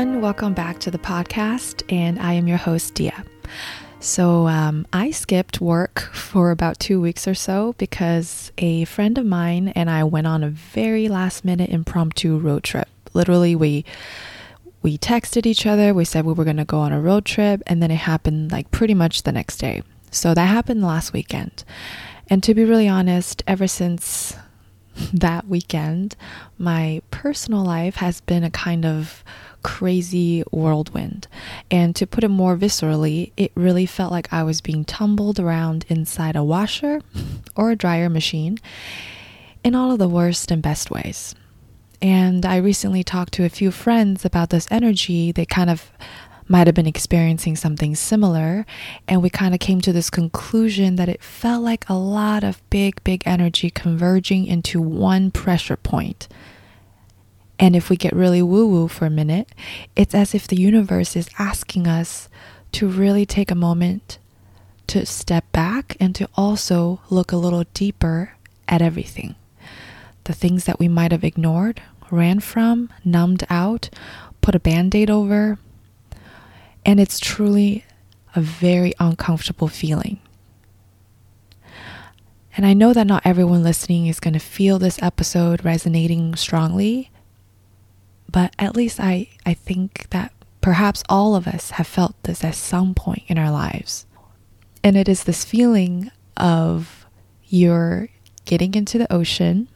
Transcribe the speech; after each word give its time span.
everyone. 0.00 0.22
Welcome 0.22 0.54
back 0.54 0.78
to 0.80 0.90
the 0.90 0.98
podcast, 0.98 1.82
and 1.92 2.18
I 2.18 2.32
am 2.32 2.48
your 2.48 2.56
host, 2.56 2.94
Dia. 2.94 3.22
So, 3.98 4.46
um, 4.46 4.86
I 4.94 5.10
skipped 5.10 5.60
work 5.60 6.00
for 6.14 6.50
about 6.50 6.78
two 6.78 7.02
weeks 7.02 7.28
or 7.28 7.34
so 7.34 7.74
because 7.76 8.50
a 8.56 8.86
friend 8.86 9.18
of 9.18 9.26
mine 9.26 9.68
and 9.68 9.90
I 9.90 10.04
went 10.04 10.26
on 10.26 10.42
a 10.42 10.48
very 10.48 11.08
last 11.08 11.44
minute 11.44 11.68
impromptu 11.68 12.38
road 12.38 12.64
trip. 12.64 12.88
Literally, 13.12 13.54
we 13.54 13.84
we 14.80 14.96
texted 14.96 15.44
each 15.44 15.66
other. 15.66 15.92
We 15.92 16.06
said 16.06 16.24
we 16.24 16.32
were 16.32 16.44
going 16.44 16.56
to 16.56 16.64
go 16.64 16.78
on 16.78 16.92
a 16.92 17.00
road 17.00 17.26
trip, 17.26 17.62
and 17.66 17.82
then 17.82 17.90
it 17.90 17.96
happened 17.96 18.52
like 18.52 18.70
pretty 18.70 18.94
much 18.94 19.24
the 19.24 19.32
next 19.32 19.58
day. 19.58 19.82
So 20.10 20.32
that 20.32 20.46
happened 20.46 20.82
last 20.82 21.12
weekend. 21.12 21.62
And 22.26 22.42
to 22.44 22.54
be 22.54 22.64
really 22.64 22.88
honest, 22.88 23.42
ever 23.46 23.66
since 23.66 24.34
that 25.12 25.46
weekend, 25.46 26.16
my 26.56 27.02
personal 27.10 27.62
life 27.62 27.96
has 27.96 28.22
been 28.22 28.44
a 28.44 28.50
kind 28.50 28.86
of 28.86 29.22
crazy 29.62 30.42
whirlwind. 30.50 31.28
And 31.70 31.94
to 31.96 32.06
put 32.06 32.24
it 32.24 32.28
more 32.28 32.56
viscerally, 32.56 33.32
it 33.36 33.52
really 33.54 33.86
felt 33.86 34.12
like 34.12 34.32
I 34.32 34.42
was 34.42 34.60
being 34.60 34.84
tumbled 34.84 35.38
around 35.38 35.84
inside 35.88 36.36
a 36.36 36.44
washer 36.44 37.00
or 37.56 37.70
a 37.70 37.76
dryer 37.76 38.08
machine 38.08 38.58
in 39.62 39.74
all 39.74 39.92
of 39.92 39.98
the 39.98 40.08
worst 40.08 40.50
and 40.50 40.62
best 40.62 40.90
ways. 40.90 41.34
And 42.02 42.46
I 42.46 42.56
recently 42.56 43.04
talked 43.04 43.34
to 43.34 43.44
a 43.44 43.50
few 43.50 43.70
friends 43.70 44.24
about 44.24 44.50
this 44.50 44.66
energy. 44.70 45.32
They 45.32 45.44
kind 45.44 45.68
of 45.68 45.90
might 46.48 46.66
have 46.66 46.74
been 46.74 46.86
experiencing 46.86 47.54
something 47.54 47.94
similar. 47.94 48.66
And 49.06 49.22
we 49.22 49.30
kind 49.30 49.54
of 49.54 49.60
came 49.60 49.80
to 49.82 49.92
this 49.92 50.10
conclusion 50.10 50.96
that 50.96 51.08
it 51.08 51.22
felt 51.22 51.62
like 51.62 51.88
a 51.88 51.94
lot 51.94 52.42
of 52.42 52.68
big, 52.70 53.02
big 53.04 53.22
energy 53.24 53.70
converging 53.70 54.46
into 54.46 54.80
one 54.80 55.30
pressure 55.30 55.76
point. 55.76 56.26
And 57.60 57.76
if 57.76 57.90
we 57.90 57.96
get 57.96 58.14
really 58.14 58.40
woo 58.40 58.66
woo 58.66 58.88
for 58.88 59.04
a 59.04 59.10
minute, 59.10 59.52
it's 59.94 60.14
as 60.14 60.34
if 60.34 60.48
the 60.48 60.60
universe 60.60 61.14
is 61.14 61.28
asking 61.38 61.86
us 61.86 62.30
to 62.72 62.88
really 62.88 63.26
take 63.26 63.50
a 63.50 63.54
moment 63.54 64.18
to 64.86 65.04
step 65.04 65.44
back 65.52 65.94
and 66.00 66.14
to 66.14 66.28
also 66.34 67.00
look 67.10 67.32
a 67.32 67.36
little 67.36 67.64
deeper 67.74 68.32
at 68.66 68.80
everything. 68.80 69.34
The 70.24 70.32
things 70.32 70.64
that 70.64 70.78
we 70.80 70.88
might 70.88 71.12
have 71.12 71.22
ignored, 71.22 71.82
ran 72.10 72.40
from, 72.40 72.88
numbed 73.04 73.44
out, 73.50 73.90
put 74.40 74.54
a 74.54 74.60
band 74.60 74.94
aid 74.94 75.10
over, 75.10 75.58
and 76.84 76.98
it's 76.98 77.20
truly 77.20 77.84
a 78.34 78.40
very 78.40 78.94
uncomfortable 78.98 79.68
feeling. 79.68 80.18
And 82.56 82.66
I 82.66 82.72
know 82.72 82.92
that 82.94 83.06
not 83.06 83.22
everyone 83.24 83.62
listening 83.62 84.06
is 84.06 84.18
going 84.18 84.34
to 84.34 84.40
feel 84.40 84.78
this 84.78 85.00
episode 85.02 85.64
resonating 85.64 86.34
strongly, 86.36 87.09
but 88.30 88.54
at 88.58 88.76
least 88.76 89.00
I, 89.00 89.28
I 89.44 89.54
think 89.54 90.08
that 90.10 90.32
perhaps 90.60 91.02
all 91.08 91.34
of 91.34 91.46
us 91.46 91.72
have 91.72 91.86
felt 91.86 92.22
this 92.22 92.44
at 92.44 92.54
some 92.54 92.94
point 92.94 93.22
in 93.28 93.38
our 93.38 93.50
lives. 93.50 94.06
And 94.82 94.96
it 94.96 95.08
is 95.08 95.24
this 95.24 95.44
feeling 95.44 96.10
of 96.36 97.06
you're 97.46 98.08
getting 98.44 98.74
into 98.74 98.98
the 98.98 99.12
ocean 99.12 99.68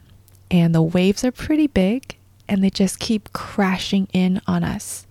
and 0.49 0.73
the 0.73 0.81
waves 0.81 1.23
are 1.23 1.31
pretty 1.31 1.67
big 1.67 2.17
and 2.47 2.63
they 2.63 2.69
just 2.69 2.99
keep 2.99 3.33
crashing 3.33 4.07
in 4.13 4.41
on 4.47 4.63
us. 4.63 5.07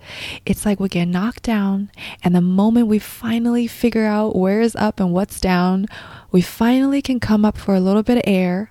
It's 0.47 0.65
like 0.65 0.79
we 0.79 0.89
get 0.89 1.07
knocked 1.07 1.43
down, 1.43 1.91
and 2.23 2.35
the 2.35 2.41
moment 2.41 2.87
we 2.87 2.99
finally 2.99 3.67
figure 3.67 4.05
out 4.05 4.37
where 4.37 4.61
is 4.61 4.77
up 4.77 5.01
and 5.01 5.13
what's 5.13 5.41
down, 5.41 5.87
we 6.31 6.41
finally 6.43 7.03
can 7.03 7.21
come 7.21 7.45
up 7.45 7.59
for 7.59 7.75
a 7.75 7.81
little 7.81 8.03
bit 8.03 8.19
of 8.19 8.25
air, 8.27 8.71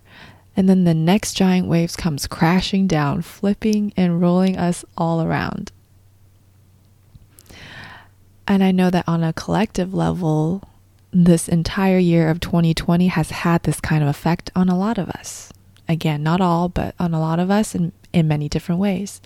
and 0.55 0.69
then 0.69 0.83
the 0.83 0.93
next 0.93 1.33
giant 1.33 1.67
waves 1.67 1.95
comes 1.95 2.27
crashing 2.27 2.87
down, 2.87 3.21
flipping 3.21 3.93
and 3.97 4.21
rolling 4.21 4.57
us 4.57 4.85
all 4.97 5.21
around. 5.21 5.71
And 8.47 8.63
I 8.63 8.71
know 8.71 8.89
that 8.89 9.07
on 9.07 9.23
a 9.23 9.33
collective 9.33 9.93
level, 9.93 10.63
this 11.11 11.47
entire 11.47 11.97
year 11.97 12.29
of 12.29 12.39
2020 12.39 13.07
has 13.07 13.31
had 13.31 13.63
this 13.63 13.79
kind 13.79 14.03
of 14.03 14.09
effect 14.09 14.51
on 14.55 14.69
a 14.69 14.77
lot 14.77 14.97
of 14.97 15.09
us. 15.09 15.51
Again, 15.87 16.23
not 16.23 16.41
all, 16.41 16.69
but 16.69 16.95
on 16.99 17.13
a 17.13 17.19
lot 17.19 17.39
of 17.39 17.51
us, 17.51 17.75
and 17.75 17.91
in 18.11 18.27
many 18.27 18.47
different 18.47 18.79
ways. 18.79 19.21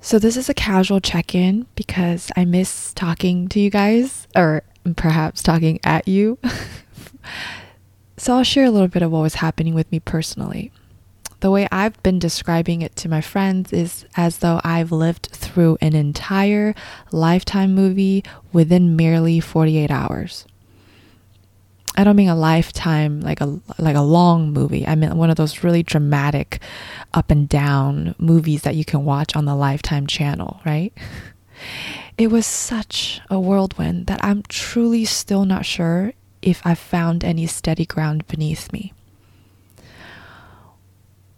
So, 0.00 0.18
this 0.18 0.36
is 0.36 0.48
a 0.48 0.54
casual 0.54 1.00
check 1.00 1.34
in 1.34 1.66
because 1.74 2.30
I 2.36 2.44
miss 2.44 2.94
talking 2.94 3.48
to 3.48 3.60
you 3.60 3.68
guys, 3.68 4.26
or 4.34 4.62
perhaps 4.96 5.42
talking 5.42 5.80
at 5.84 6.08
you. 6.08 6.38
so, 8.18 8.36
I'll 8.36 8.44
share 8.44 8.64
a 8.64 8.70
little 8.70 8.88
bit 8.88 9.02
of 9.02 9.10
what 9.10 9.22
was 9.22 9.36
happening 9.36 9.74
with 9.74 9.90
me 9.90 10.00
personally. 10.00 10.70
The 11.40 11.50
way 11.52 11.68
I've 11.70 12.02
been 12.02 12.18
describing 12.18 12.82
it 12.82 12.96
to 12.96 13.08
my 13.08 13.20
friends 13.20 13.72
is 13.72 14.04
as 14.16 14.38
though 14.38 14.60
I've 14.64 14.90
lived 14.90 15.28
through 15.30 15.78
an 15.80 15.94
entire 15.94 16.74
lifetime 17.12 17.74
movie 17.74 18.24
within 18.52 18.96
merely 18.96 19.38
48 19.38 19.88
hours. 19.90 20.46
I 21.96 22.04
don't 22.04 22.16
mean 22.16 22.28
a 22.28 22.36
lifetime 22.36 23.20
like 23.20 23.40
a 23.40 23.58
like 23.78 23.96
a 23.96 24.02
long 24.02 24.52
movie. 24.52 24.86
I 24.86 24.94
mean 24.94 25.16
one 25.16 25.30
of 25.30 25.36
those 25.36 25.64
really 25.64 25.82
dramatic 25.82 26.60
up 27.14 27.30
and 27.30 27.48
down 27.48 28.14
movies 28.18 28.62
that 28.62 28.76
you 28.76 28.84
can 28.84 29.04
watch 29.04 29.34
on 29.34 29.46
the 29.46 29.56
Lifetime 29.56 30.06
channel, 30.06 30.60
right? 30.64 30.92
It 32.16 32.32
was 32.32 32.46
such 32.46 33.20
a 33.30 33.38
whirlwind 33.38 34.06
that 34.08 34.24
I'm 34.24 34.42
truly 34.48 35.04
still 35.04 35.44
not 35.44 35.64
sure 35.64 36.12
if 36.42 36.60
I've 36.64 36.78
found 36.78 37.24
any 37.24 37.46
steady 37.46 37.86
ground 37.86 38.26
beneath 38.26 38.72
me. 38.72 38.92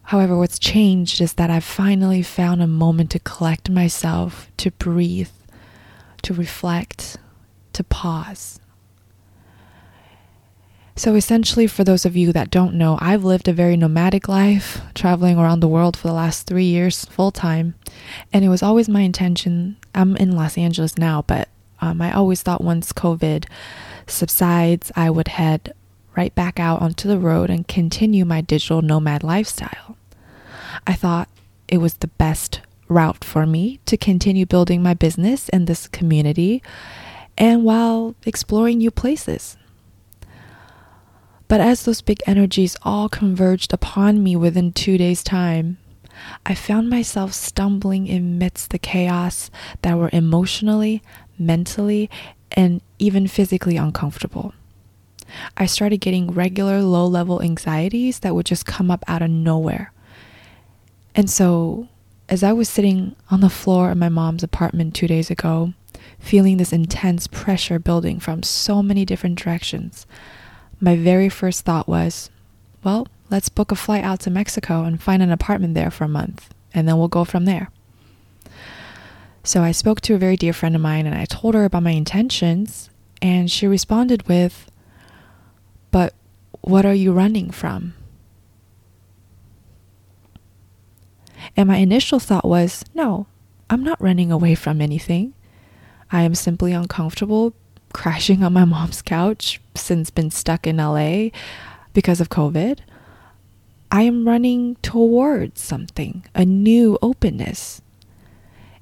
However, 0.05 0.37
what's 0.37 0.59
changed 0.59 1.21
is 1.21 1.35
that 1.35 1.51
I've 1.51 1.65
finally 1.65 2.23
found 2.23 2.63
a 2.63 2.67
moment 2.67 3.11
to 3.13 3.21
collect 3.21 3.71
myself, 3.71 4.51
to 4.57 4.73
breathe, 4.73 5.31
to 6.23 6.35
reflect, 6.35 7.17
to 7.73 7.85
pause 7.85 8.61
so, 11.01 11.15
essentially, 11.15 11.67
for 11.67 11.83
those 11.83 12.05
of 12.05 12.15
you 12.15 12.31
that 12.35 12.51
don't 12.51 12.75
know, 12.75 12.99
I've 13.01 13.25
lived 13.25 13.49
a 13.49 13.55
very 13.55 13.75
nomadic 13.75 14.29
life, 14.29 14.83
traveling 14.95 15.39
around 15.39 15.61
the 15.61 15.67
world 15.67 15.97
for 15.97 16.09
the 16.09 16.13
last 16.13 16.47
three 16.47 16.67
years 16.67 17.07
full 17.07 17.31
time. 17.31 17.75
And 18.35 18.45
it 18.45 18.51
was 18.51 18.63
always 18.63 18.87
my 18.87 19.01
intention. 19.01 19.79
I'm 19.95 20.15
in 20.19 20.33
Los 20.33 20.59
Angeles 20.59 20.99
now, 20.99 21.23
but 21.23 21.49
um, 21.81 22.03
I 22.03 22.13
always 22.13 22.43
thought 22.43 22.63
once 22.63 22.93
COVID 22.93 23.47
subsides, 24.11 24.93
I 24.97 25.11
would 25.11 25.29
head 25.29 25.73
right 26.17 26.35
back 26.35 26.59
out 26.59 26.83
onto 26.83 27.09
the 27.09 27.19
road 27.19 27.51
and 27.51 27.67
continue 27.67 28.25
my 28.25 28.41
digital 28.41 28.83
nomad 28.83 29.23
lifestyle. 29.23 29.97
I 30.87 30.95
thought 30.95 31.29
it 31.69 31.79
was 31.79 31.95
the 31.95 32.09
best 32.09 32.61
route 32.89 33.25
for 33.25 33.47
me 33.47 33.79
to 33.87 33.97
continue 33.97 34.45
building 34.47 34.83
my 34.83 34.95
business 34.95 35.49
in 35.51 35.65
this 35.65 35.87
community 35.87 36.63
and 37.39 37.65
while 37.65 38.15
exploring 38.27 38.79
new 38.79 38.91
places. 38.91 39.57
But 41.49 41.61
as 41.61 41.85
those 41.85 42.03
big 42.03 42.21
energies 42.27 42.77
all 42.83 43.09
converged 43.09 43.73
upon 43.73 44.23
me 44.23 44.37
within 44.37 44.73
two 44.73 44.99
days' 44.99 45.25
time, 45.25 45.79
I 46.45 46.55
found 46.55 46.91
myself 46.91 47.33
stumbling 47.33 48.11
amidst 48.11 48.71
the 48.71 48.79
chaos 48.79 49.51
that 49.83 49.97
were 49.97 50.11
emotionally, 50.13 51.03
mentally, 51.39 52.11
and 52.53 52.81
even 52.99 53.27
physically 53.27 53.77
uncomfortable. 53.77 54.55
I 55.57 55.67
started 55.67 55.99
getting 55.99 56.33
regular 56.33 56.83
low 56.83 57.07
level 57.07 57.43
anxieties 57.43 58.21
that 58.21 58.35
would 58.35 58.47
just 58.47 58.67
come 58.67 58.91
up 58.91 59.05
out 59.07 59.23
of 59.23 59.31
nowhere. 59.31 59.93
And 61.15 61.31
so, 61.31 61.89
as 62.29 62.43
I 62.43 62.53
was 62.53 62.69
sitting 62.69 63.17
on 63.31 63.41
the 63.41 63.51
floor 63.51 63.91
of 63.91 63.99
my 63.99 64.09
mom's 64.09 64.43
apartment 64.43 64.95
two 64.95 65.09
days 65.09 65.31
ago, 65.31 65.75
feeling 66.19 66.57
this 66.57 66.73
intense 66.73 67.27
pressure 67.27 67.79
building 67.79 68.21
from 68.21 68.43
so 68.43 68.83
many 68.83 69.05
different 69.05 69.39
directions, 69.39 70.07
my 70.81 70.97
very 70.97 71.29
first 71.29 71.65
thought 71.65 71.89
was, 71.89 72.31
well, 72.83 73.07
let's 73.31 73.49
book 73.49 73.71
a 73.71 73.77
flight 73.77 74.05
out 74.05 74.21
to 74.21 74.31
Mexico 74.31 74.85
and 74.85 75.03
find 75.03 75.23
an 75.23 75.31
apartment 75.31 75.75
there 75.75 75.91
for 75.91 76.05
a 76.05 76.09
month, 76.09 76.49
and 76.73 76.89
then 76.89 76.99
we'll 76.99 77.09
go 77.09 77.25
from 77.25 77.45
there. 77.45 77.71
So 79.43 79.63
I 79.63 79.73
spoke 79.73 80.01
to 80.03 80.15
a 80.15 80.19
very 80.19 80.37
dear 80.37 80.53
friend 80.53 80.75
of 80.75 80.83
mine 80.83 81.07
and 81.07 81.15
I 81.17 81.25
told 81.25 81.55
her 81.55 81.65
about 81.65 81.83
my 81.83 81.93
intentions, 81.93 82.91
and 83.23 83.51
she 83.51 83.67
responded 83.67 84.29
with, 84.29 84.71
But 85.91 86.15
what 86.61 86.85
are 86.85 86.95
you 86.95 87.13
running 87.13 87.51
from? 87.51 87.95
And 91.57 91.69
my 91.69 91.77
initial 91.77 92.21
thought 92.21 92.45
was, 92.45 92.85
No, 92.95 93.27
I'm 93.69 93.83
not 93.83 94.01
running 94.01 94.31
away 94.31 94.55
from 94.55 94.81
anything. 94.81 95.35
I 96.13 96.23
am 96.23 96.35
simply 96.35 96.73
uncomfortable 96.73 97.55
crashing 97.93 98.43
on 98.43 98.53
my 98.53 98.65
mom's 98.65 99.03
couch 99.03 99.61
since 99.75 100.11
been 100.11 100.31
stuck 100.31 100.67
in 100.67 100.77
LA 100.77 101.29
because 101.93 102.21
of 102.21 102.29
COVID. 102.29 102.81
I 103.91 104.03
am 104.03 104.29
running 104.29 104.77
towards 104.77 105.61
something, 105.61 106.25
a 106.35 106.45
new 106.45 106.99
openness. 107.03 107.83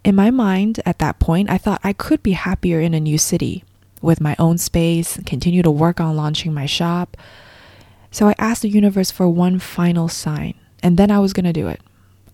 In 0.04 0.14
my 0.14 0.30
mind, 0.30 0.80
at 0.86 0.98
that 1.00 1.18
point, 1.18 1.50
I 1.50 1.58
thought 1.58 1.80
I 1.82 1.92
could 1.92 2.22
be 2.22 2.32
happier 2.32 2.80
in 2.80 2.94
a 2.94 3.00
new 3.00 3.18
city 3.18 3.64
with 4.00 4.20
my 4.20 4.36
own 4.38 4.58
space 4.58 5.18
continue 5.26 5.62
to 5.62 5.70
work 5.70 6.00
on 6.00 6.16
launching 6.16 6.54
my 6.54 6.66
shop. 6.66 7.16
So 8.10 8.28
I 8.28 8.34
asked 8.38 8.62
the 8.62 8.68
universe 8.68 9.10
for 9.10 9.28
one 9.28 9.58
final 9.58 10.08
sign, 10.08 10.54
and 10.82 10.96
then 10.96 11.10
I 11.10 11.18
was 11.18 11.32
going 11.32 11.44
to 11.44 11.52
do 11.52 11.68
it. 11.68 11.80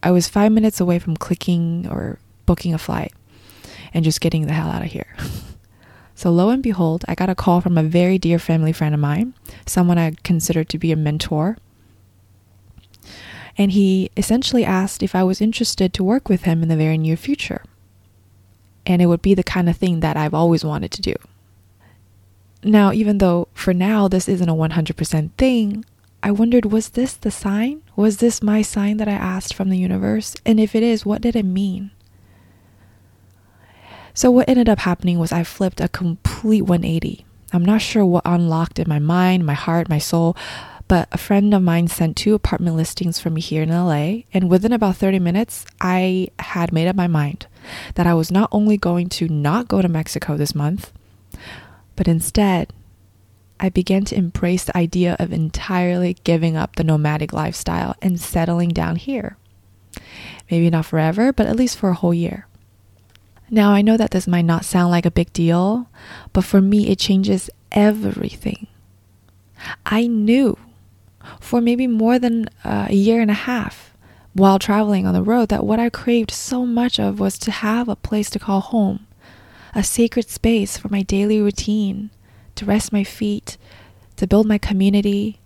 I 0.03 0.11
was 0.11 0.29
five 0.29 0.53
minutes 0.53 0.81
away 0.81 0.99
from 0.99 1.17
clicking 1.17 1.89
or 1.91 2.19
booking 2.47 2.75
a 2.75 2.79
flight 2.79 3.13
and 3.93 4.05
just 4.05 4.21
getting 4.21 4.47
the 4.47 4.53
hell 4.53 4.69
out 4.69 4.85
of 4.85 4.93
here. 4.93 5.17
so, 6.15 6.31
lo 6.31 6.51
and 6.51 6.63
behold, 6.63 7.05
I 7.09 7.15
got 7.15 7.31
a 7.31 7.35
call 7.35 7.61
from 7.61 7.79
a 7.79 7.83
very 7.83 8.19
dear 8.19 8.39
family 8.39 8.73
friend 8.73 8.95
of 8.95 9.01
mine, 9.01 9.35
someone 9.67 9.99
I 9.99 10.15
consider 10.23 10.63
to 10.65 10.79
be 10.79 10.93
a 10.93 10.97
mentor. 10.97 11.57
And 13.57 13.73
he 13.73 14.11
essentially 14.17 14.65
asked 14.65 15.03
if 15.03 15.15
I 15.15 15.23
was 15.23 15.41
interested 15.41 15.93
to 15.95 16.05
work 16.05 16.29
with 16.29 16.43
him 16.43 16.63
in 16.63 16.69
the 16.69 16.77
very 16.77 16.99
near 16.99 17.17
future. 17.17 17.63
And 18.87 19.01
it 19.01 19.07
would 19.07 19.23
be 19.23 19.35
the 19.35 19.45
kind 19.45 19.69
of 19.69 19.77
thing 19.77 20.01
that 20.01 20.17
I've 20.17 20.35
always 20.35 20.65
wanted 20.65 20.91
to 20.93 21.03
do. 21.03 21.15
Now, 22.63 22.93
even 22.93 23.19
though 23.19 23.49
for 23.53 23.73
now 23.75 24.09
this 24.09 24.29
isn't 24.29 24.49
a 24.49 24.55
100% 24.55 25.31
thing, 25.39 25.85
I 26.23 26.31
wondered 26.31 26.67
was 26.67 26.91
this 26.91 27.13
the 27.13 27.31
sign? 27.31 27.83
Was 27.97 28.17
this 28.17 28.43
my 28.43 28.63
sign 28.63 28.97
that 28.97 29.09
I 29.09 29.13
asked 29.13 29.53
from 29.53 29.69
the 29.69 29.79
universe? 29.79 30.35
And 30.47 30.59
if 30.59 30.75
it 30.75 30.83
is, 30.83 31.05
what 31.05 31.21
did 31.21 31.37
it 31.37 31.45
mean? 31.45 31.91
So, 34.15 34.31
what 34.31 34.49
ended 34.49 34.69
up 34.69 34.79
happening 34.81 35.19
was 35.19 35.33
I 35.33 35.45
flipped 35.45 35.81
a 35.81 35.89
complete 35.89 36.63
180. 36.63 37.27
I'm 37.53 37.65
not 37.65 37.83
sure 37.83 38.07
what 38.07 38.23
unlocked 38.25 38.79
in 38.79 38.89
my 38.89 38.99
mind, 38.99 39.45
my 39.45 39.55
heart, 39.55 39.89
my 39.89 39.99
soul, 39.99 40.37
but 40.87 41.09
a 41.13 41.19
friend 41.19 41.55
of 41.55 41.63
mine 41.63 41.89
sent 41.89 42.17
two 42.17 42.35
apartment 42.35 42.77
listings 42.77 43.19
for 43.19 43.31
me 43.31 43.41
here 43.41 43.63
in 43.63 43.71
LA. 43.71 44.23
And 44.33 44.51
within 44.51 44.73
about 44.73 44.97
30 44.97 45.19
minutes, 45.19 45.65
I 45.81 46.29
had 46.39 46.73
made 46.73 46.89
up 46.89 46.97
my 46.97 47.07
mind 47.07 47.47
that 47.95 48.07
I 48.07 48.15
was 48.15 48.31
not 48.31 48.49
only 48.53 48.77
going 48.77 49.09
to 49.11 49.29
not 49.29 49.69
go 49.69 49.81
to 49.81 49.89
Mexico 49.89 50.37
this 50.37 50.55
month, 50.55 50.93
but 51.97 52.09
instead 52.09 52.73
I 53.59 53.69
began 53.69 54.05
to 54.07 54.17
embrace 54.17 54.65
the 54.65 54.77
idea 54.77 55.17
of 55.19 55.33
entirely 55.33 56.17
giving 56.25 56.57
up 56.57 56.77
the 56.77 56.85
nomadic 56.85 57.33
lifestyle 57.33 57.95
and 58.03 58.21
settling 58.21 58.71
down 58.71 58.97
here. 58.97 59.37
Maybe 60.51 60.69
not 60.71 60.87
forever, 60.87 61.33
but 61.33 61.47
at 61.47 61.57
least 61.57 61.79
for 61.79 61.89
a 61.89 61.95
whole 61.95 62.13
year. 62.13 62.47
Now, 63.51 63.71
I 63.71 63.83
know 63.83 63.97
that 63.97 64.11
this 64.11 64.27
might 64.27 64.45
not 64.45 64.65
sound 64.65 64.91
like 64.91 65.07
a 65.07 65.11
big 65.11 65.33
deal, 65.33 65.89
but 66.33 66.45
for 66.45 66.61
me, 66.61 66.89
it 66.89 66.99
changes 66.99 67.49
everything. 67.73 68.67
I 69.87 70.07
knew 70.07 70.59
for 71.41 71.61
maybe 71.61 71.87
more 71.87 72.19
than 72.19 72.49
uh, 72.65 72.87
a 72.89 72.95
year 72.95 73.21
and 73.21 73.31
a 73.31 73.35
half 73.35 73.95
while 74.35 74.59
traveling 74.59 75.07
on 75.07 75.15
the 75.15 75.23
road 75.23 75.49
that 75.49 75.65
what 75.65 75.79
I 75.79 75.89
craved 75.89 76.31
so 76.31 76.67
much 76.67 76.99
of 76.99 77.21
was 77.21 77.39
to 77.39 77.51
have 77.51 77.89
a 77.89 77.97
place 77.97 78.29
to 78.31 78.39
call 78.39 78.61
home, 78.61 79.07
a 79.75 79.85
sacred 79.85 80.29
space 80.29 80.77
for 80.77 80.89
my 80.89 81.03
daily 81.03 81.41
routine, 81.41 82.11
to 82.57 82.65
rest 82.65 82.93
my 82.93 83.05
feet, 83.05 83.57
to 84.17 84.27
build 84.27 84.47
my 84.47 84.59
community. 84.59 85.41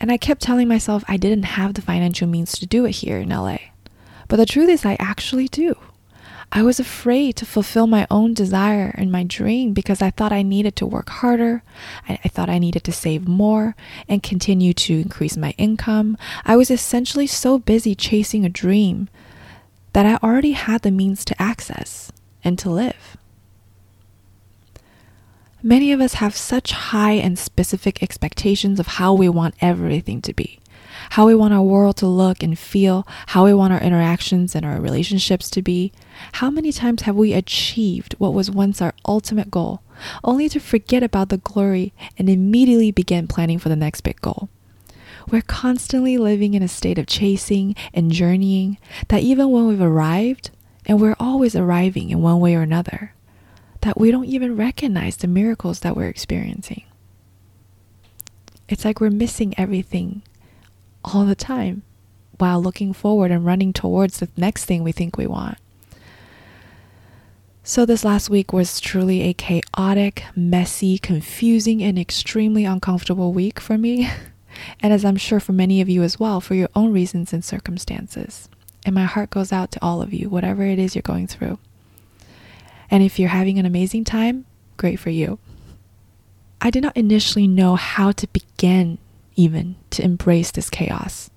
And 0.00 0.10
I 0.10 0.16
kept 0.16 0.42
telling 0.42 0.66
myself 0.66 1.04
I 1.06 1.16
didn't 1.16 1.44
have 1.44 1.74
the 1.74 1.82
financial 1.82 2.26
means 2.26 2.58
to 2.58 2.66
do 2.66 2.84
it 2.84 2.92
here 2.96 3.18
in 3.18 3.28
LA. 3.28 3.58
But 4.26 4.36
the 4.36 4.46
truth 4.46 4.68
is, 4.68 4.84
I 4.84 4.96
actually 4.98 5.46
do. 5.48 5.76
I 6.54 6.62
was 6.62 6.78
afraid 6.78 7.36
to 7.36 7.46
fulfill 7.46 7.86
my 7.86 8.06
own 8.10 8.34
desire 8.34 8.94
and 8.98 9.10
my 9.10 9.24
dream 9.24 9.72
because 9.72 10.02
I 10.02 10.10
thought 10.10 10.32
I 10.32 10.42
needed 10.42 10.76
to 10.76 10.86
work 10.86 11.08
harder. 11.08 11.62
I, 12.06 12.18
I, 12.22 12.28
thought 12.28 12.50
I 12.50 12.58
needed 12.58 12.84
to 12.84 12.92
save 12.92 13.26
more 13.26 13.74
and 14.06 14.22
continue 14.22 14.74
to 14.74 15.00
increase 15.00 15.38
my 15.38 15.54
income. 15.56 16.18
I 16.44 16.56
was 16.56 16.70
essentially 16.70 17.26
so 17.26 17.58
busy 17.58 17.94
chasing 17.94 18.44
a 18.44 18.50
dream 18.50 19.08
that 19.94 20.04
I 20.04 20.16
already 20.22 20.52
had 20.52 20.82
the 20.82 20.90
means 20.90 21.24
to 21.24 21.42
access 21.42 22.12
and 22.44 22.58
to 22.58 22.68
live. 22.68 23.16
Many 25.62 25.90
of 25.90 26.02
us 26.02 26.14
have 26.14 26.36
such 26.36 26.72
high 26.72 27.12
and 27.12 27.38
specific 27.38 28.02
expectations 28.02 28.78
of 28.78 28.86
how 28.98 29.14
we 29.14 29.28
want 29.28 29.54
everything 29.62 30.20
to 30.22 30.34
be, 30.34 30.58
how 31.12 31.26
we 31.26 31.34
want 31.34 31.52
our 31.52 31.62
world 31.62 31.94
to 31.94 32.06
look 32.06 32.42
and 32.42 32.58
feel, 32.58 33.06
how 33.26 33.44
we 33.44 33.52
want 33.52 33.70
our 33.70 33.80
interactions 33.82 34.54
and 34.54 34.64
our 34.64 34.80
relationships 34.80 35.50
to 35.50 35.60
be. 35.60 35.92
How 36.32 36.48
many 36.50 36.72
times 36.72 37.02
have 37.02 37.14
we 37.14 37.34
achieved 37.34 38.14
what 38.16 38.32
was 38.32 38.50
once 38.50 38.80
our 38.80 38.94
ultimate 39.06 39.50
goal, 39.50 39.82
only 40.24 40.48
to 40.48 40.58
forget 40.58 41.02
about 41.02 41.28
the 41.28 41.36
glory 41.36 41.92
and 42.16 42.30
immediately 42.30 42.92
begin 42.92 43.28
planning 43.28 43.58
for 43.58 43.68
the 43.68 43.76
next 43.76 44.00
big 44.00 44.22
goal? 44.22 44.48
We're 45.30 45.42
constantly 45.42 46.16
living 46.16 46.54
in 46.54 46.62
a 46.62 46.68
state 46.68 46.96
of 46.96 47.06
chasing 47.06 47.76
and 47.92 48.10
journeying 48.10 48.78
that 49.08 49.20
even 49.20 49.50
when 49.50 49.66
we've 49.66 49.82
arrived, 49.82 50.50
and 50.86 50.98
we're 50.98 51.16
always 51.20 51.54
arriving 51.54 52.08
in 52.08 52.22
one 52.22 52.40
way 52.40 52.54
or 52.54 52.62
another, 52.62 53.12
that 53.82 54.00
we 54.00 54.10
don't 54.10 54.24
even 54.24 54.56
recognize 54.56 55.18
the 55.18 55.28
miracles 55.28 55.80
that 55.80 55.94
we're 55.94 56.08
experiencing. 56.08 56.84
It's 58.66 58.86
like 58.86 58.98
we're 58.98 59.10
missing 59.10 59.52
everything 59.58 60.22
all 61.04 61.24
the 61.24 61.34
time 61.34 61.82
while 62.38 62.60
looking 62.60 62.92
forward 62.92 63.30
and 63.30 63.46
running 63.46 63.72
towards 63.72 64.18
the 64.18 64.28
next 64.36 64.64
thing 64.64 64.82
we 64.82 64.92
think 64.92 65.16
we 65.16 65.26
want. 65.26 65.58
So, 67.64 67.86
this 67.86 68.04
last 68.04 68.28
week 68.28 68.52
was 68.52 68.80
truly 68.80 69.22
a 69.22 69.34
chaotic, 69.34 70.24
messy, 70.34 70.98
confusing, 70.98 71.80
and 71.80 71.96
extremely 71.96 72.64
uncomfortable 72.64 73.32
week 73.32 73.60
for 73.60 73.78
me, 73.78 74.10
and 74.80 74.92
as 74.92 75.04
I'm 75.04 75.16
sure 75.16 75.38
for 75.38 75.52
many 75.52 75.80
of 75.80 75.88
you 75.88 76.02
as 76.02 76.18
well, 76.18 76.40
for 76.40 76.54
your 76.56 76.68
own 76.74 76.92
reasons 76.92 77.32
and 77.32 77.44
circumstances. 77.44 78.48
And 78.84 78.96
my 78.96 79.04
heart 79.04 79.30
goes 79.30 79.52
out 79.52 79.70
to 79.72 79.78
all 79.82 80.02
of 80.02 80.12
you, 80.12 80.28
whatever 80.28 80.64
it 80.64 80.80
is 80.80 80.96
you're 80.96 81.02
going 81.02 81.28
through. 81.28 81.60
And 82.90 83.02
if 83.02 83.18
you're 83.18 83.28
having 83.28 83.60
an 83.60 83.66
amazing 83.66 84.04
time, 84.04 84.44
great 84.76 84.98
for 84.98 85.10
you. 85.10 85.38
I 86.60 86.70
did 86.70 86.82
not 86.82 86.96
initially 86.96 87.46
know 87.46 87.76
how 87.76 88.10
to 88.12 88.26
begin 88.26 88.98
even 89.36 89.76
to 89.90 90.02
embrace 90.02 90.50
this 90.50 90.70
chaos. 90.70 91.30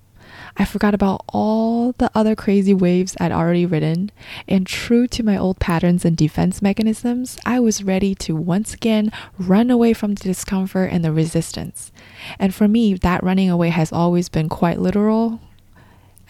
I 0.58 0.64
forgot 0.64 0.94
about 0.94 1.22
all 1.28 1.92
the 1.92 2.10
other 2.14 2.34
crazy 2.34 2.72
waves 2.72 3.14
I'd 3.20 3.32
already 3.32 3.66
ridden, 3.66 4.10
and 4.48 4.66
true 4.66 5.06
to 5.08 5.22
my 5.22 5.36
old 5.36 5.58
patterns 5.58 6.04
and 6.04 6.16
defense 6.16 6.62
mechanisms, 6.62 7.38
I 7.44 7.60
was 7.60 7.84
ready 7.84 8.14
to 8.16 8.34
once 8.34 8.72
again 8.72 9.12
run 9.38 9.70
away 9.70 9.92
from 9.92 10.14
the 10.14 10.24
discomfort 10.24 10.90
and 10.92 11.04
the 11.04 11.12
resistance. 11.12 11.92
And 12.38 12.54
for 12.54 12.68
me, 12.68 12.94
that 12.94 13.22
running 13.22 13.50
away 13.50 13.68
has 13.68 13.92
always 13.92 14.30
been 14.30 14.48
quite 14.48 14.80
literal, 14.80 15.40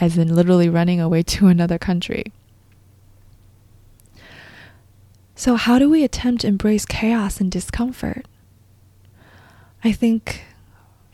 as 0.00 0.18
in 0.18 0.34
literally 0.34 0.68
running 0.68 1.00
away 1.00 1.22
to 1.22 1.46
another 1.48 1.78
country. 1.78 2.32
So, 5.36 5.54
how 5.54 5.78
do 5.78 5.88
we 5.88 6.02
attempt 6.02 6.40
to 6.40 6.48
embrace 6.48 6.86
chaos 6.86 7.40
and 7.40 7.52
discomfort? 7.52 8.26
I 9.84 9.92
think 9.92 10.42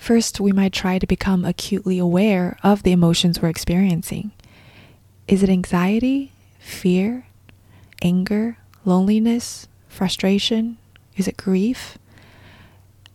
first 0.02 0.40
we 0.40 0.50
might 0.50 0.72
try 0.72 0.98
to 0.98 1.06
become 1.06 1.44
acutely 1.44 1.96
aware 1.96 2.58
of 2.64 2.82
the 2.82 2.90
emotions 2.90 3.40
we're 3.40 3.48
experiencing. 3.48 4.32
Is 5.28 5.44
it 5.44 5.48
anxiety, 5.48 6.32
fear, 6.58 7.26
anger, 8.02 8.56
loneliness, 8.84 9.68
frustration? 9.88 10.76
Is 11.16 11.28
it 11.28 11.36
grief? 11.36 11.98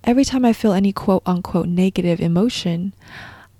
Every 0.05 0.23
time 0.23 0.45
I 0.45 0.53
feel 0.53 0.71
any 0.71 0.93
quote 0.93 1.23
unquote 1.25 1.67
negative 1.67 2.21
emotion, 2.21 2.93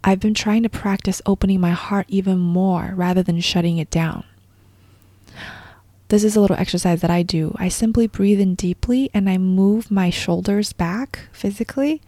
I've 0.06 0.22
been 0.22 0.34
trying 0.34 0.64
to 0.64 0.70
practice 0.70 1.22
opening 1.26 1.60
my 1.60 1.72
heart 1.72 2.06
even 2.08 2.38
more 2.40 2.94
rather 2.96 3.24
than 3.24 3.42
shutting 3.42 3.78
it 3.78 3.92
down. 3.92 4.24
This 6.08 6.24
is 6.24 6.38
a 6.38 6.40
little 6.40 6.56
exercise 6.56 7.02
that 7.02 7.12
I 7.12 7.24
do. 7.24 7.54
I 7.60 7.68
simply 7.68 8.08
breathe 8.08 8.40
in 8.40 8.56
deeply 8.56 9.10
and 9.14 9.30
I 9.30 9.38
move 9.38 9.92
my 9.92 10.10
shoulders 10.10 10.72
back 10.72 11.28
physically, 11.34 12.02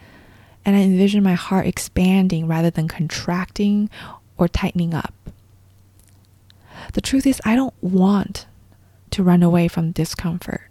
and 0.65 0.75
I 0.75 0.81
envision 0.81 1.23
my 1.23 1.33
heart 1.33 1.67
expanding 1.67 2.47
rather 2.47 2.69
than 2.69 2.87
contracting 2.87 3.89
or 4.37 4.47
tightening 4.47 4.93
up. 4.93 5.13
The 6.93 7.01
truth 7.01 7.25
is, 7.25 7.41
I 7.45 7.55
don't 7.55 7.73
want 7.81 8.47
to 9.11 9.23
run 9.23 9.43
away 9.43 9.67
from 9.67 9.91
discomfort. 9.91 10.61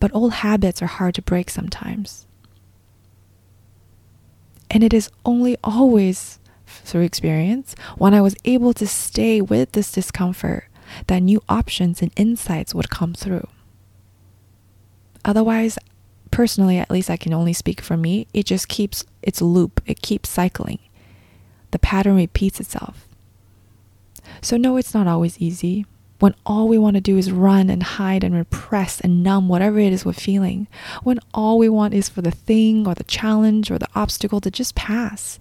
But 0.00 0.14
old 0.14 0.32
habits 0.32 0.82
are 0.82 0.86
hard 0.86 1.14
to 1.14 1.22
break 1.22 1.50
sometimes. 1.50 2.26
And 4.70 4.82
it 4.82 4.92
is 4.92 5.10
only 5.24 5.56
always 5.62 6.38
through 6.66 7.02
experience 7.02 7.74
when 7.96 8.14
I 8.14 8.22
was 8.22 8.34
able 8.44 8.72
to 8.74 8.86
stay 8.86 9.40
with 9.40 9.72
this 9.72 9.92
discomfort 9.92 10.64
that 11.06 11.20
new 11.20 11.42
options 11.48 12.02
and 12.02 12.10
insights 12.16 12.74
would 12.74 12.90
come 12.90 13.14
through. 13.14 13.46
Otherwise, 15.24 15.78
personally, 16.32 16.78
at 16.78 16.90
least 16.90 17.08
I 17.08 17.16
can 17.16 17.32
only 17.32 17.52
speak 17.52 17.80
for 17.80 17.96
me, 17.96 18.26
it 18.34 18.46
just 18.46 18.66
keeps 18.66 19.04
its 19.22 19.40
loop, 19.40 19.80
it 19.86 20.02
keeps 20.02 20.28
cycling. 20.28 20.80
The 21.70 21.78
pattern 21.78 22.16
repeats 22.16 22.58
itself. 22.58 23.06
So, 24.40 24.56
no, 24.56 24.76
it's 24.76 24.94
not 24.94 25.06
always 25.06 25.38
easy 25.38 25.86
when 26.22 26.34
all 26.46 26.68
we 26.68 26.78
want 26.78 26.94
to 26.94 27.00
do 27.00 27.18
is 27.18 27.32
run 27.32 27.68
and 27.68 27.82
hide 27.82 28.22
and 28.22 28.32
repress 28.32 29.00
and 29.00 29.24
numb 29.24 29.48
whatever 29.48 29.80
it 29.80 29.92
is 29.92 30.04
we're 30.04 30.12
feeling, 30.12 30.68
when 31.02 31.18
all 31.34 31.58
we 31.58 31.68
want 31.68 31.94
is 31.94 32.08
for 32.08 32.22
the 32.22 32.30
thing 32.30 32.86
or 32.86 32.94
the 32.94 33.02
challenge 33.04 33.72
or 33.72 33.78
the 33.78 33.88
obstacle 33.96 34.40
to 34.40 34.48
just 34.48 34.76
pass. 34.76 35.40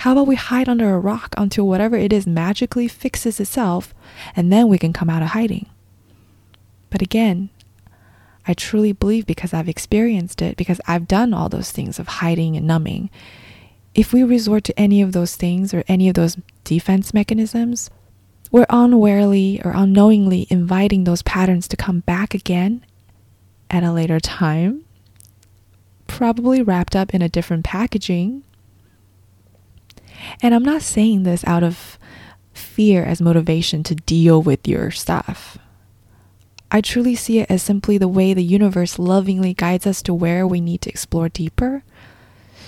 How 0.00 0.12
about 0.12 0.26
we 0.26 0.34
hide 0.34 0.68
under 0.68 0.94
a 0.94 0.98
rock 0.98 1.34
until 1.38 1.66
whatever 1.66 1.96
it 1.96 2.12
is 2.12 2.26
magically 2.26 2.86
fixes 2.86 3.40
itself 3.40 3.94
and 4.36 4.52
then 4.52 4.68
we 4.68 4.76
can 4.76 4.92
come 4.92 5.08
out 5.08 5.22
of 5.22 5.28
hiding? 5.28 5.70
But 6.90 7.00
again, 7.00 7.48
I 8.50 8.54
truly 8.54 8.92
believe 8.92 9.26
because 9.26 9.54
I've 9.54 9.68
experienced 9.68 10.42
it, 10.42 10.56
because 10.56 10.80
I've 10.84 11.06
done 11.06 11.32
all 11.32 11.48
those 11.48 11.70
things 11.70 12.00
of 12.00 12.08
hiding 12.08 12.56
and 12.56 12.66
numbing. 12.66 13.08
If 13.94 14.12
we 14.12 14.24
resort 14.24 14.64
to 14.64 14.78
any 14.78 15.00
of 15.02 15.12
those 15.12 15.36
things 15.36 15.72
or 15.72 15.84
any 15.86 16.08
of 16.08 16.14
those 16.14 16.36
defense 16.64 17.14
mechanisms, 17.14 17.90
we're 18.50 18.66
unwarily 18.68 19.64
or 19.64 19.70
unknowingly 19.70 20.48
inviting 20.50 21.04
those 21.04 21.22
patterns 21.22 21.68
to 21.68 21.76
come 21.76 22.00
back 22.00 22.34
again 22.34 22.84
at 23.70 23.84
a 23.84 23.92
later 23.92 24.18
time, 24.18 24.84
probably 26.08 26.60
wrapped 26.60 26.96
up 26.96 27.14
in 27.14 27.22
a 27.22 27.28
different 27.28 27.64
packaging. 27.64 28.42
And 30.42 30.56
I'm 30.56 30.64
not 30.64 30.82
saying 30.82 31.22
this 31.22 31.44
out 31.44 31.62
of 31.62 31.98
fear 32.52 33.04
as 33.04 33.22
motivation 33.22 33.84
to 33.84 33.94
deal 33.94 34.42
with 34.42 34.66
your 34.66 34.90
stuff. 34.90 35.56
I 36.70 36.80
truly 36.80 37.14
see 37.14 37.40
it 37.40 37.50
as 37.50 37.62
simply 37.62 37.98
the 37.98 38.08
way 38.08 38.32
the 38.32 38.44
universe 38.44 38.98
lovingly 38.98 39.54
guides 39.54 39.86
us 39.86 40.02
to 40.02 40.14
where 40.14 40.46
we 40.46 40.60
need 40.60 40.80
to 40.82 40.90
explore 40.90 41.28
deeper 41.28 41.82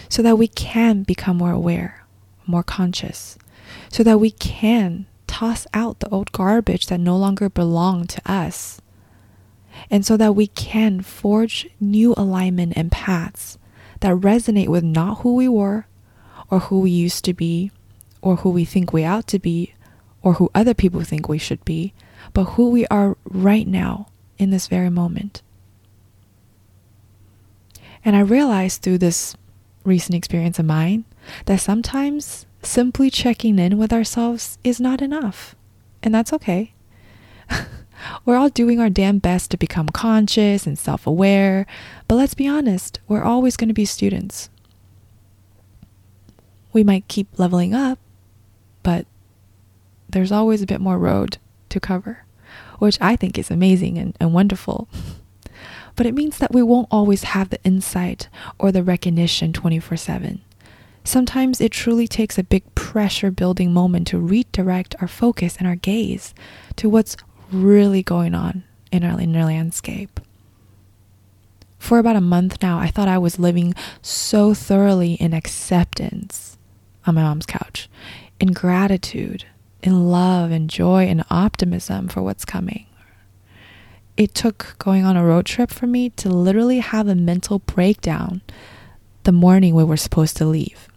so 0.09 0.23
that 0.23 0.37
we 0.37 0.49
can 0.49 1.05
become 1.05 1.37
more 1.37 1.53
aware, 1.53 2.05
more 2.47 2.63
conscious, 2.63 3.39
so 3.91 4.03
that 4.03 4.19
we 4.19 4.31
can 4.31 5.07
toss 5.27 5.67
out 5.73 6.01
the 6.01 6.09
old 6.09 6.33
garbage 6.33 6.87
that 6.87 6.99
no 6.99 7.17
longer 7.17 7.49
belong 7.49 8.07
to 8.07 8.21
us. 8.31 8.81
And 9.91 10.05
so 10.05 10.17
that 10.19 10.35
we 10.35 10.49
can 10.49 11.01
forge 11.01 11.69
new 11.81 12.13
alignment 12.17 12.75
and 12.77 12.93
paths 12.93 13.57
that 14.01 14.15
resonate 14.17 14.69
with 14.69 14.85
not 14.85 15.21
who 15.21 15.35
we 15.35 15.49
were 15.49 15.87
or 16.51 16.59
who 16.59 16.81
we 16.81 16.91
used 16.91 17.25
to 17.25 17.33
be 17.33 17.71
or 18.21 18.37
who 18.37 18.51
we 18.51 18.65
think 18.65 18.93
we 18.93 19.05
ought 19.05 19.27
to 19.29 19.39
be 19.39 19.75
or 20.23 20.35
who 20.35 20.51
other 20.55 20.75
people 20.75 21.03
think 21.03 21.29
we 21.29 21.39
should 21.39 21.65
be, 21.65 21.95
but 22.33 22.45
who 22.45 22.71
we 22.71 22.87
are 22.87 23.17
right 23.25 23.67
now 23.67 24.09
in 24.39 24.51
this 24.51 24.67
very 24.67 24.91
moment. 24.91 25.43
And 28.05 28.17
I 28.17 28.21
realized 28.21 28.83
through 28.83 28.99
this 28.99 29.37
recent 29.85 30.15
experience 30.15 30.59
of 30.59 30.65
mine 30.65 31.05
that 31.47 31.61
sometimes 31.61 32.47
simply 32.63 33.11
checking 33.11 33.59
in 33.59 33.79
with 33.79 33.93
ourselves 33.93 34.59
is 34.65 34.81
not 34.81 35.03
enough. 35.03 35.55
And 36.03 36.15
that's 36.15 36.33
okay. 36.33 36.73
we're 38.25 38.37
all 38.37 38.49
doing 38.49 38.81
our 38.81 38.91
damn 38.91 39.19
best 39.19 39.51
to 39.51 39.57
become 39.57 39.89
conscious 39.89 40.67
and 40.67 40.79
self 40.79 41.07
aware, 41.07 41.67
but 42.09 42.17
let's 42.17 42.35
be 42.35 42.49
honest, 42.49 43.01
we're 43.09 43.23
always 43.23 43.57
going 43.57 43.69
to 43.69 43.75
be 43.75 43.85
students. 43.85 44.49
We 46.73 46.83
might 46.83 47.09
keep 47.09 47.39
leveling 47.39 47.75
up, 47.75 47.99
but 48.83 49.07
there's 50.09 50.33
always 50.33 50.63
a 50.63 50.67
bit 50.67 50.81
more 50.81 50.99
road 50.99 51.39
to 51.69 51.81
cover, 51.81 52.22
which 52.83 52.99
I 53.01 53.15
think 53.15 53.39
is 53.39 53.49
amazing 53.49 53.97
and, 53.97 54.17
and 54.19 54.35
wonderful. 54.35 54.89
but 55.95 56.05
it 56.05 56.15
means 56.15 56.39
that 56.39 56.53
we 56.53 56.65
won't 56.65 56.89
always 56.91 57.23
have 57.23 57.51
the 57.51 57.63
insight 57.63 58.29
or 58.59 58.73
the 58.73 58.83
recognition 58.83 59.53
24 59.53 59.97
7. 59.97 60.41
Sometimes 61.05 61.61
it 61.61 61.71
truly 61.71 62.09
takes 62.09 62.39
a 62.39 62.43
big 62.45 62.75
pressure 62.75 63.31
building 63.31 63.73
moment 63.73 64.09
to 64.09 64.19
redirect 64.19 64.97
our 65.01 65.07
focus 65.07 65.57
and 65.59 65.69
our 65.69 65.77
gaze 65.77 66.35
to 66.75 66.89
what's 66.89 67.17
really 67.53 68.03
going 68.03 68.35
on 68.35 68.65
in 68.91 69.05
our 69.05 69.21
inner 69.21 69.45
landscape. 69.45 70.19
For 71.79 71.99
about 71.99 72.17
a 72.17 72.21
month 72.21 72.63
now, 72.63 72.81
I 72.81 72.89
thought 72.89 73.09
I 73.09 73.19
was 73.19 73.39
living 73.39 73.75
so 74.01 74.55
thoroughly 74.55 75.15
in 75.15 75.35
acceptance 75.35 76.59
on 77.07 77.15
my 77.15 77.23
mom's 77.23 77.47
couch, 77.47 77.89
in 78.41 78.53
gratitude, 78.53 79.45
in 79.83 80.11
love 80.11 80.51
and 80.51 80.71
joy 80.71 81.05
and 81.05 81.25
optimism 81.31 82.09
for 82.09 82.23
what's 82.23 82.45
coming. 82.45 82.87
It 84.17 84.35
took 84.35 84.77
going 84.79 85.05
on 85.05 85.17
a 85.17 85.25
road 85.25 85.47
trip 85.47 85.71
for 85.71 85.87
me 85.87 86.11
to 86.11 86.29
literally 86.29 86.81
have 86.81 87.09
a 87.09 87.15
mental 87.15 87.61
breakdown 87.61 88.43
the 89.25 89.33
morning 89.33 89.75
we 89.75 89.85
were 89.85 89.97
supposed 89.97 90.37
to 90.37 90.45
leave. 90.45 90.89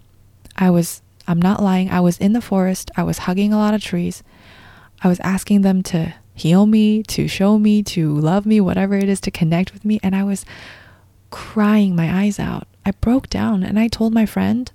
I 0.58 0.70
was, 0.70 1.02
I'm 1.28 1.42
not 1.42 1.62
lying, 1.62 1.90
I 1.90 2.00
was 2.00 2.18
in 2.18 2.34
the 2.34 2.42
forest, 2.42 2.92
I 2.96 3.04
was 3.04 3.20
hugging 3.20 3.54
a 3.54 3.58
lot 3.58 3.74
of 3.74 3.84
trees. 3.84 4.24
I 5.02 5.08
was 5.08 5.20
asking 5.22 5.62
them 5.62 5.84
to 5.84 6.14
heal 6.34 6.66
me, 6.66 7.04
to 7.04 7.28
show 7.28 7.58
me, 7.60 7.84
to 7.84 8.14
love 8.14 8.46
me, 8.46 8.60
whatever 8.60 8.96
it 8.96 9.10
is, 9.10 9.22
to 9.22 9.32
connect 9.32 9.74
with 9.74 9.86
me. 9.86 10.00
And 10.04 10.16
I 10.16 10.24
was 10.24 10.46
crying 11.30 11.96
my 11.96 12.24
eyes 12.24 12.40
out. 12.40 12.68
I 12.86 12.92
broke 12.92 13.30
down 13.30 13.64
and 13.64 13.80
I 13.80 13.88
told 13.88 14.14
my 14.14 14.26
friend, 14.26 14.72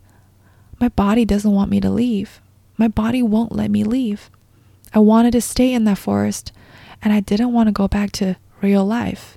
My 0.80 0.88
body 0.88 1.24
doesn't 1.24 1.50
want 1.50 1.70
me 1.70 1.80
to 1.80 1.90
leave. 1.90 2.40
My 2.80 2.88
body 2.88 3.22
won't 3.22 3.54
let 3.54 3.70
me 3.70 3.84
leave. 3.84 4.30
I 4.94 5.00
wanted 5.00 5.32
to 5.32 5.42
stay 5.42 5.74
in 5.74 5.84
that 5.84 5.98
forest 5.98 6.50
and 7.02 7.12
I 7.12 7.20
didn't 7.20 7.52
want 7.52 7.66
to 7.66 7.72
go 7.72 7.86
back 7.86 8.10
to 8.12 8.36
real 8.62 8.86
life 8.86 9.36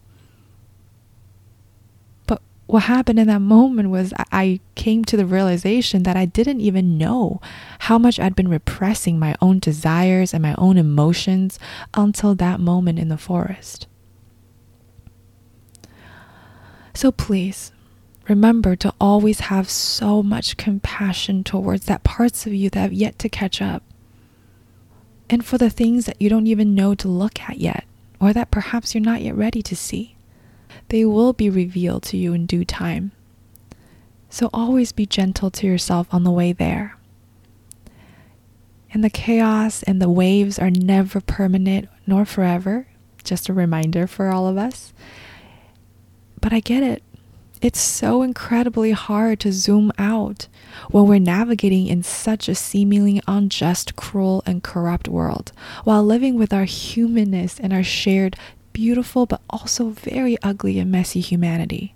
But 2.26 2.42
what 2.68 2.84
happened 2.84 3.20
in 3.20 3.28
that 3.28 3.42
moment 3.42 3.90
was 3.90 4.14
I 4.32 4.62
came 4.76 5.04
to 5.06 5.18
the 5.18 5.26
realization 5.26 6.04
that 6.04 6.16
I 6.16 6.24
didn't 6.26 6.62
even 6.62 6.98
know 6.98 7.42
how 7.80 7.98
much 7.98 8.18
I'd 8.18 8.34
been 8.34 8.48
repressing 8.48 9.20
my 9.20 9.36
own 9.42 9.60
desires 9.60 10.34
and 10.34 10.42
my 10.42 10.56
own 10.58 10.78
emotions 10.78 11.60
until 11.94 12.36
that 12.36 12.62
moment 12.62 12.98
in 12.98 13.10
the 13.10 13.18
forest. 13.18 13.88
So 16.94 17.12
please, 17.12 17.74
remember 18.27 18.75
to 18.77 18.94
always 19.00 19.42
have 19.42 19.70
so 19.70 20.24
much 20.24 20.58
compassion 20.58 21.44
towards 21.44 21.86
that 21.86 22.03
parts 22.03 22.46
of 22.46 22.53
you 22.53 22.70
that 22.70 22.80
have 22.80 22.94
yet 22.94 23.20
to 23.20 23.30
catch 23.30 23.62
up. 23.62 23.84
And 25.30 25.46
for 25.46 25.58
the 25.58 25.70
things 25.70 26.06
that 26.06 26.22
you 26.22 26.30
don't 26.30 26.48
even 26.48 26.75
know 26.75 26.96
to 26.96 27.08
look 27.08 27.42
at 27.42 27.58
yet, 27.58 27.86
or 28.20 28.34
that 28.34 28.51
perhaps 28.51 28.94
you're 28.94 29.03
not 29.03 29.22
yet 29.22 29.36
ready 29.36 29.62
to 29.62 29.75
see 29.75 30.13
they 30.89 31.06
will 31.06 31.34
be 31.34 31.50
revealed 31.50 32.03
to 32.03 32.18
you 32.18 32.34
in 32.34 32.46
due 32.46 32.65
time. 32.65 33.12
So 34.30 34.50
always 34.53 34.92
be 34.92 35.06
gentle 35.06 35.51
to 35.51 35.68
yourself 35.68 36.08
on 36.12 36.24
the 36.24 36.32
way 36.32 36.53
there. 36.53 36.98
And 38.92 39.03
the 39.03 39.10
chaos 39.10 39.84
and 39.84 40.01
the 40.01 40.10
waves 40.10 40.60
are 40.60 40.70
never 40.70 41.22
permanent 41.22 41.89
nor 42.06 42.25
forever. 42.25 42.88
Just 43.24 43.50
a 43.50 43.53
reminder 43.53 44.08
for 44.08 44.30
all 44.30 44.48
of 44.48 44.58
us. 44.58 44.94
But 46.42 46.53
I 46.53 46.60
get 46.60 46.84
it. 46.84 47.03
It's 47.63 47.79
so 47.79 48.24
incredibly 48.24 48.91
hard 48.91 49.39
to 49.39 49.53
zoom 49.53 49.93
out 49.98 50.50
when 50.91 51.08
we're 51.08 51.17
navigating 51.17 51.88
in 51.88 52.03
such 52.03 52.50
a 52.50 52.55
seemingly 52.55 53.22
unjust, 53.25 53.96
cruel, 53.96 54.43
and 54.46 54.62
corrupt 54.62 55.08
world 55.08 55.53
while 55.86 56.03
living 56.03 56.38
with 56.38 56.51
our 56.51 56.65
humanness 56.65 57.62
and 57.62 57.72
our 57.72 57.82
shared 57.82 58.36
beautiful 58.74 59.25
but 59.25 59.39
also 59.50 59.91
very 59.91 60.38
ugly 60.43 60.77
and 60.77 60.91
messy 60.91 61.22
humanity. 61.22 61.96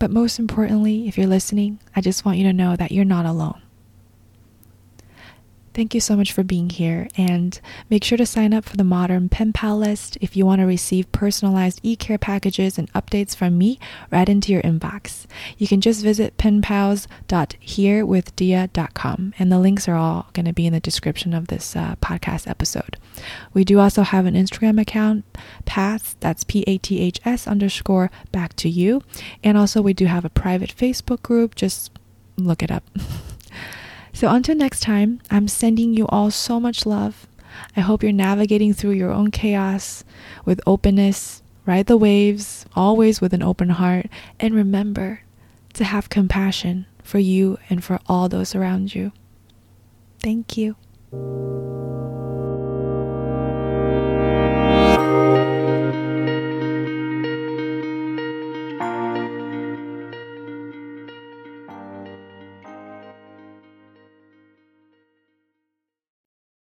But 0.00 0.10
most 0.10 0.40
importantly, 0.40 1.06
if 1.06 1.16
you're 1.16 1.28
listening, 1.28 1.78
I 1.94 2.00
just 2.00 2.24
want 2.24 2.38
you 2.38 2.44
to 2.44 2.52
know 2.52 2.74
that 2.74 2.90
you're 2.90 3.04
not 3.04 3.26
alone. 3.26 3.61
Thank 5.74 5.94
you 5.94 6.00
so 6.00 6.16
much 6.16 6.32
for 6.32 6.42
being 6.42 6.68
here, 6.68 7.08
and 7.16 7.58
make 7.88 8.04
sure 8.04 8.18
to 8.18 8.26
sign 8.26 8.52
up 8.52 8.66
for 8.66 8.76
the 8.76 8.84
Modern 8.84 9.30
Pen 9.30 9.54
Pal 9.54 9.78
list 9.78 10.18
if 10.20 10.36
you 10.36 10.44
want 10.44 10.60
to 10.60 10.66
receive 10.66 11.10
personalized 11.12 11.80
e 11.82 11.96
care 11.96 12.18
packages 12.18 12.76
and 12.76 12.92
updates 12.92 13.34
from 13.34 13.56
me 13.56 13.78
right 14.10 14.28
into 14.28 14.52
your 14.52 14.60
inbox. 14.62 15.24
You 15.56 15.66
can 15.66 15.80
just 15.80 16.02
visit 16.02 16.36
penpals.herewithdia.com, 16.36 19.34
and 19.38 19.50
the 19.50 19.58
links 19.58 19.88
are 19.88 19.96
all 19.96 20.26
going 20.34 20.44
to 20.44 20.52
be 20.52 20.66
in 20.66 20.74
the 20.74 20.80
description 20.80 21.32
of 21.32 21.48
this 21.48 21.74
uh, 21.74 21.94
podcast 22.02 22.46
episode. 22.46 22.98
We 23.54 23.64
do 23.64 23.80
also 23.80 24.02
have 24.02 24.26
an 24.26 24.34
Instagram 24.34 24.78
account, 24.78 25.24
Paths, 25.64 26.16
that's 26.20 26.44
P 26.44 26.64
A 26.66 26.76
T 26.76 27.00
H 27.00 27.18
S 27.24 27.46
underscore 27.46 28.10
back 28.30 28.52
to 28.56 28.68
you, 28.68 29.00
and 29.42 29.56
also 29.56 29.80
we 29.80 29.94
do 29.94 30.04
have 30.04 30.26
a 30.26 30.30
private 30.30 30.76
Facebook 30.76 31.22
group. 31.22 31.54
Just 31.54 31.90
look 32.36 32.62
it 32.62 32.70
up. 32.70 32.84
So 34.12 34.28
until 34.30 34.54
next 34.54 34.80
time, 34.80 35.20
I'm 35.30 35.48
sending 35.48 35.94
you 35.94 36.06
all 36.08 36.30
so 36.30 36.60
much 36.60 36.86
love. 36.86 37.26
I 37.76 37.80
hope 37.80 38.02
you're 38.02 38.12
navigating 38.12 38.72
through 38.72 38.92
your 38.92 39.10
own 39.10 39.30
chaos 39.30 40.04
with 40.44 40.60
openness, 40.66 41.42
ride 41.66 41.86
the 41.86 41.96
waves, 41.96 42.66
always 42.74 43.20
with 43.20 43.34
an 43.34 43.42
open 43.42 43.70
heart, 43.70 44.06
and 44.38 44.54
remember 44.54 45.20
to 45.74 45.84
have 45.84 46.08
compassion 46.08 46.86
for 47.02 47.18
you 47.18 47.58
and 47.68 47.82
for 47.82 47.98
all 48.06 48.28
those 48.28 48.54
around 48.54 48.94
you. 48.94 49.12
Thank 50.20 50.56
you. 50.56 50.76